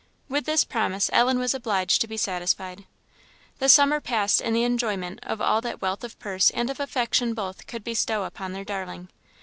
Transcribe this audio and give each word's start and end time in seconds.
With 0.27 0.45
this 0.45 0.63
promise 0.63 1.11
Ellen 1.13 1.37
was 1.37 1.53
obliged 1.53 2.01
to 2.01 2.07
be 2.07 2.17
satisfied. 2.17 2.85
The 3.59 3.69
summer 3.69 3.99
passed 4.01 4.41
in 4.41 4.51
the 4.55 4.63
enjoyment 4.63 5.19
of 5.21 5.39
all 5.41 5.61
that 5.61 5.79
wealth 5.79 6.03
of 6.03 6.17
purse 6.17 6.49
and 6.49 6.71
of 6.71 6.79
affection 6.79 7.35
both 7.35 7.67
could 7.67 7.83
bestow 7.83 8.23
upon 8.23 8.53
their 8.53 8.65
darling. 8.65 9.09